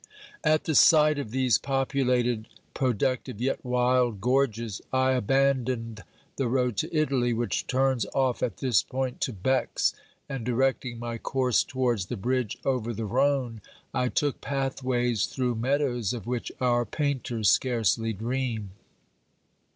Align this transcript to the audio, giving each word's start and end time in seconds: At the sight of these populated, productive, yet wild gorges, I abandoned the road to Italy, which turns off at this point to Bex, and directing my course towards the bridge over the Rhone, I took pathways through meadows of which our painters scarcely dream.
At 0.43 0.63
the 0.63 0.73
sight 0.73 1.19
of 1.19 1.29
these 1.29 1.59
populated, 1.59 2.47
productive, 2.73 3.39
yet 3.39 3.63
wild 3.63 4.19
gorges, 4.19 4.81
I 4.91 5.11
abandoned 5.11 6.01
the 6.37 6.47
road 6.47 6.75
to 6.77 6.89
Italy, 6.91 7.33
which 7.33 7.67
turns 7.67 8.07
off 8.15 8.41
at 8.41 8.57
this 8.57 8.81
point 8.81 9.21
to 9.21 9.31
Bex, 9.31 9.93
and 10.27 10.43
directing 10.43 10.97
my 10.97 11.19
course 11.19 11.63
towards 11.63 12.07
the 12.07 12.17
bridge 12.17 12.57
over 12.65 12.95
the 12.95 13.05
Rhone, 13.05 13.61
I 13.93 14.09
took 14.09 14.41
pathways 14.41 15.27
through 15.27 15.53
meadows 15.53 16.13
of 16.13 16.25
which 16.25 16.51
our 16.59 16.83
painters 16.83 17.51
scarcely 17.51 18.11
dream. 18.11 18.71